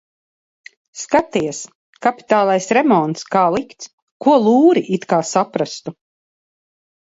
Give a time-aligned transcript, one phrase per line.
[1.01, 1.59] Skaties-
[2.05, 3.91] kapitālais remonts kā likts!
[4.27, 5.97] Ko lūri it kā saprastu?